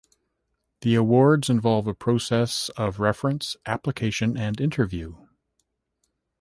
[0.79, 5.27] The awards involve a process of reference, application and interview.